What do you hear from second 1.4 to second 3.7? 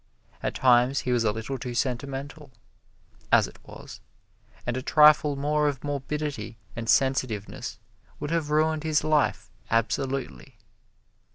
too sentimental, as it